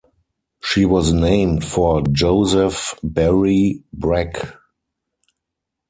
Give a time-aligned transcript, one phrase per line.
[0.63, 4.57] She was named for Joseph Berry Breck.